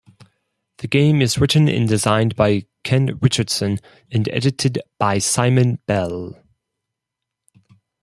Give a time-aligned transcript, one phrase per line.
[0.77, 3.77] The game is written and designed by Ken Richardson
[4.11, 6.41] and edited by Simon Bell.